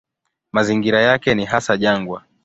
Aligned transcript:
Mazingira 0.51 1.01
yake 1.01 1.35
ni 1.35 1.45
hasa 1.45 1.77
jangwa. 1.77 2.23